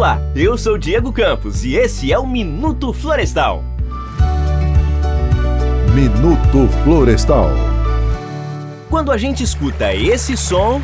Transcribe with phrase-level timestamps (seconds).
[0.00, 3.62] Olá, eu sou Diego Campos e esse é o Minuto Florestal.
[5.94, 7.50] Minuto Florestal.
[8.88, 10.80] Quando a gente escuta esse som,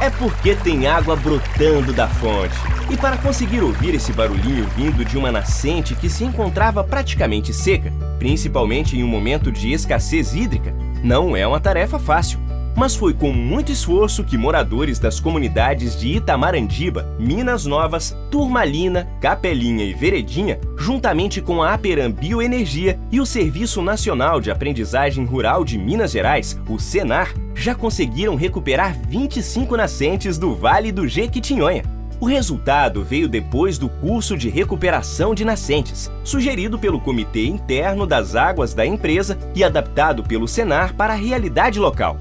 [0.00, 2.56] é porque tem água brotando da fonte.
[2.90, 7.92] E para conseguir ouvir esse barulhinho vindo de uma nascente que se encontrava praticamente seca,
[8.18, 10.74] principalmente em um momento de escassez hídrica,
[11.04, 12.47] não é uma tarefa fácil.
[12.78, 19.84] Mas foi com muito esforço que moradores das comunidades de Itamarandiba, Minas Novas, Turmalina, Capelinha
[19.84, 25.76] e Veredinha, juntamente com a Aperam Bioenergia e o Serviço Nacional de Aprendizagem Rural de
[25.76, 31.82] Minas Gerais, o Senar, já conseguiram recuperar 25 nascentes do Vale do Jequitinhonha.
[32.20, 38.36] O resultado veio depois do curso de recuperação de nascentes, sugerido pelo Comitê Interno das
[38.36, 42.16] Águas da empresa e adaptado pelo Senar para a realidade local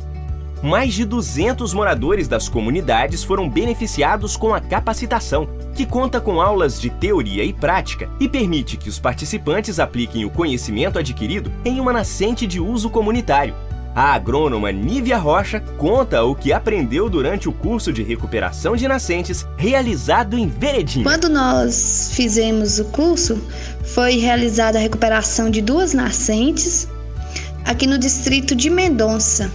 [0.62, 6.80] mais de 200 moradores das comunidades foram beneficiados com a capacitação, que conta com aulas
[6.80, 11.94] de teoria e prática e permite que os participantes apliquem o conhecimento adquirido em uma
[11.94, 13.54] nascente de uso comunitário.
[13.98, 19.44] A agrônoma Nívia Rocha conta o que aprendeu durante o curso de recuperação de nascentes
[19.58, 21.04] realizado em Veredinho.
[21.04, 23.42] Quando nós fizemos o curso,
[23.84, 26.88] foi realizada a recuperação de duas nascentes
[27.66, 29.52] aqui no distrito de Mendonça,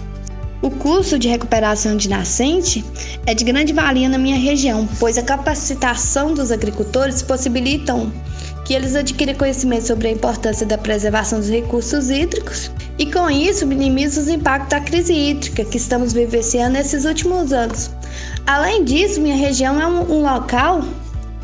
[0.63, 2.83] o curso de recuperação de nascente
[3.25, 8.09] é de grande valia na minha região, pois a capacitação dos agricultores possibilitam
[8.63, 13.67] que eles adquirem conhecimento sobre a importância da preservação dos recursos hídricos e, com isso,
[13.67, 17.91] minimiza os impactos da crise hídrica que estamos vivenciando nesses últimos anos.
[18.47, 20.81] Além disso, minha região é um, um local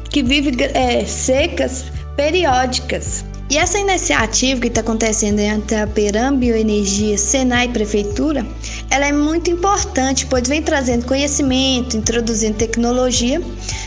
[0.09, 1.83] que vive é, secas
[2.15, 8.45] periódicas e essa iniciativa que está acontecendo entre a Peram Bioenergia, Senai e Prefeitura,
[8.92, 13.42] ela é muito importante, pois vem trazendo conhecimento, introduzindo tecnologia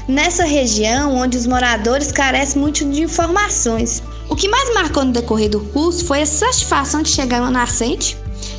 [0.08, 4.02] nessa região onde os moradores carecem muito de informações.
[4.28, 7.50] O que mais marcou no decorrer do curso foi a satisfação de chegar a uma
[7.50, 8.16] nascente